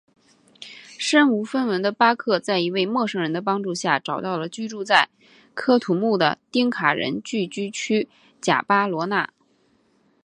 [0.97, 5.09] 身无分文的巴克在一位陌生人的帮助下找到了居住在
[5.55, 8.09] 喀土穆的丁卡人聚居区
[8.41, 9.31] 贾巴罗纳。